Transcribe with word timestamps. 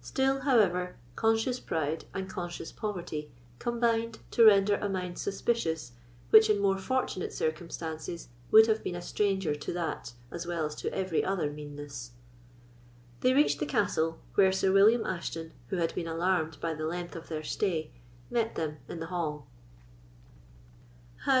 Still, 0.00 0.40
however, 0.40 0.96
conscious 1.14 1.60
pride 1.60 2.04
and 2.12 2.28
conscious 2.28 2.72
poverty 2.72 3.30
combined 3.60 4.18
to 4.32 4.44
render 4.44 4.74
a 4.74 4.88
mind 4.88 5.20
suspicious 5.20 5.92
which 6.30 6.50
in 6.50 6.58
more 6.58 6.78
fortunate 6.78 7.32
circumstances 7.32 8.28
would 8.50 8.66
have 8.66 8.82
been 8.82 8.96
a 8.96 9.00
stranger 9.00 9.54
to 9.54 9.72
that 9.74 10.14
as 10.32 10.48
well 10.48 10.66
as 10.66 10.74
to 10.74 10.92
every 10.92 11.22
other 11.22 11.48
meanness. 11.52 12.10
They 13.20 13.32
reached 13.34 13.60
the 13.60 13.66
castle, 13.66 14.18
where 14.34 14.50
Sir 14.50 14.72
William 14.72 15.06
Ashton, 15.06 15.52
who 15.68 15.76
had 15.76 15.94
been 15.94 16.08
alarmed 16.08 16.58
by 16.60 16.74
the 16.74 16.84
length 16.88 17.14
of 17.14 17.28
their 17.28 17.44
stay, 17.44 17.92
met 18.32 18.56
them 18.56 18.78
in 18.88 18.98
the 18.98 19.06
hall. 19.14 19.46